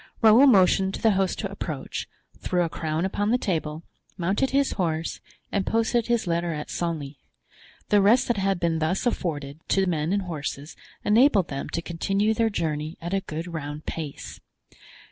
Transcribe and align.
Raoul 0.23 0.47
motioned 0.47 0.95
to 0.95 1.01
the 1.03 1.11
host 1.11 1.37
to 1.37 1.51
approach, 1.51 2.07
threw 2.39 2.63
a 2.63 2.69
crown 2.69 3.05
upon 3.05 3.29
the 3.29 3.37
table, 3.37 3.83
mounted 4.17 4.49
his 4.49 4.71
horse, 4.71 5.19
and 5.51 5.63
posted 5.63 6.07
his 6.07 6.25
letter 6.25 6.53
at 6.55 6.71
Senlis. 6.71 7.17
The 7.89 8.01
rest 8.01 8.27
that 8.27 8.37
had 8.37 8.59
been 8.59 8.79
thus 8.79 9.05
afforded 9.05 9.59
to 9.67 9.85
men 9.85 10.11
and 10.11 10.23
horses 10.23 10.75
enabled 11.05 11.49
them 11.49 11.69
to 11.69 11.83
continue 11.83 12.33
their 12.33 12.49
journey 12.49 12.97
at 12.99 13.13
a 13.13 13.21
good 13.21 13.45
round 13.53 13.85
pace. 13.85 14.39